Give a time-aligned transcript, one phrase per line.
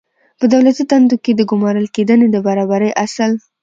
[0.39, 3.31] په دولتي دندو کې د ګمارل کېدنې د برابرۍ اصل